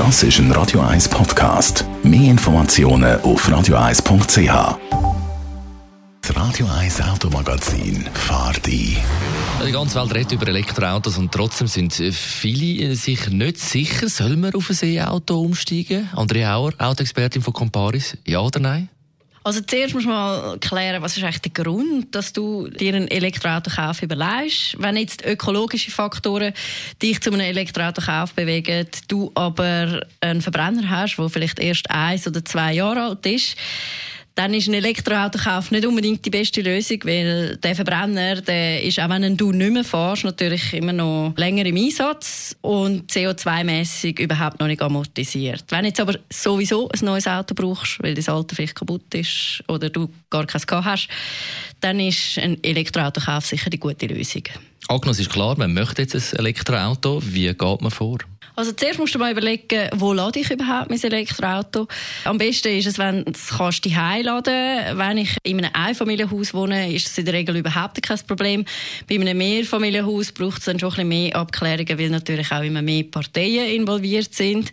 [0.00, 1.84] Das ist ein Radio 1 Podcast.
[2.02, 4.78] Mehr Informationen auf radio1.ch.
[6.22, 8.96] Das Radio 1 Automagazin fahrt ein.
[9.66, 14.54] Die ganze Welt redet über Elektroautos und trotzdem sind viele sich nicht sicher, soll man
[14.54, 16.08] auf ein E-Auto umsteigen?
[16.16, 18.88] Andrea Auer, Autoexpertin von Comparis, ja oder nein?
[19.42, 23.08] Also zuerst muss man mal klären, was ist eigentlich der Grund, dass du dir ein
[23.08, 23.70] Elektroauto
[24.02, 24.76] überlegst.
[24.78, 26.52] Wenn jetzt ökologische Faktoren
[27.00, 32.44] dich zu einem Elektroautokauf bewegen, du aber einen Verbrenner hast, der vielleicht erst eins oder
[32.44, 33.56] zwei Jahre alt ist,
[34.40, 39.10] dann ist ein Elektroautokauf nicht unbedingt die beste Lösung, weil der Verbrenner, der ist auch
[39.10, 44.66] wenn du nicht mehr fährst, natürlich immer noch länger im Einsatz und CO2-mäßig überhaupt noch
[44.66, 45.64] nicht amortisiert.
[45.68, 49.90] Wenn jetzt aber sowieso ein neues Auto brauchst, weil das alte vielleicht kaputt ist oder
[49.90, 51.08] du gar keins gehabt hast,
[51.80, 54.44] dann ist ein Elektroautokauf sicher die gute Lösung.
[54.88, 57.20] Agnes ist klar, man möchte jetzt ein Elektroauto.
[57.22, 58.16] Wie geht man vor?
[58.56, 61.86] Also zuerst musst du mal überlegen, wo lade ich überhaupt mein Elektroauto.
[62.24, 66.92] Am besten ist es, wenn du es die laden Wenn ich in einem Einfamilienhaus wohne,
[66.92, 68.64] ist das in der Regel überhaupt kein Problem.
[69.08, 72.82] Bei einem Mehrfamilienhaus braucht es dann schon ein bisschen mehr Abklärungen, weil natürlich auch immer
[72.82, 74.72] mehr Parteien involviert sind.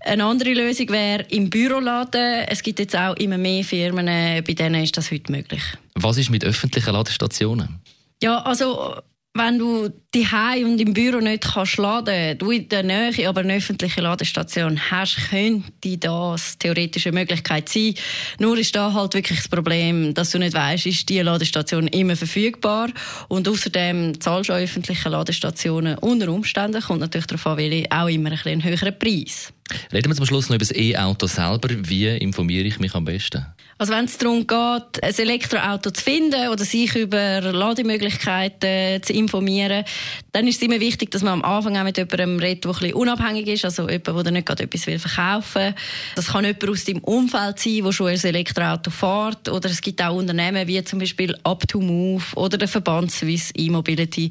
[0.00, 2.44] Eine andere Lösung wäre im Büro laden.
[2.48, 5.62] Es gibt jetzt auch immer mehr Firmen, bei denen ist das heute möglich.
[5.94, 7.80] Was ist mit öffentlichen Ladestationen?
[8.22, 8.94] Ja, also
[9.34, 10.26] wenn du die
[10.64, 15.18] und im Büro nicht kannst laden, du in der Nähe aber eine öffentliche Ladestation hast,
[15.28, 17.94] könnte das theoretisch eine Möglichkeit sein.
[18.38, 22.16] Nur ist da halt wirklich das Problem, dass du nicht weißt, ist die Ladestation immer
[22.16, 22.88] verfügbar
[23.28, 28.30] und außerdem zahlst du an öffentlichen Ladestationen unter Umständen kommt natürlich darauf an, auch immer
[28.30, 29.52] ein bisschen einen höheren Preis.
[29.92, 31.68] Reden wir zum Schluss noch über das E-Auto selber.
[31.70, 33.44] Wie informiere ich mich am besten?
[33.80, 39.84] Also wenn es darum geht, ein Elektroauto zu finden oder sich über Lademöglichkeiten zu informieren,
[40.32, 42.94] dann ist es immer wichtig, dass man am Anfang auch mit jemandem redet, der ein
[42.94, 45.74] unabhängig ist, also jemand, der nicht gerade etwas verkaufen will.
[46.14, 49.48] Das kann jemand aus deinem Umfeld sein, der schon ein Elektroauto fährt.
[49.48, 54.30] Oder es gibt auch Unternehmen wie zum Beispiel Up2Move oder der Verband Swiss E-Mobility,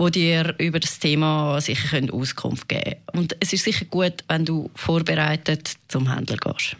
[0.00, 2.96] die dir über das Thema sicher Auskunft geben können.
[3.12, 6.76] Und es ist sicher gut, wenn du vorbereitet zum Händler gehst.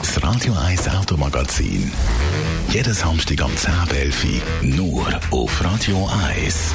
[0.00, 1.92] Das Radio 1 Automagazin.
[2.70, 6.74] Jeden Samstag am 10.11 nur auf Radio 1.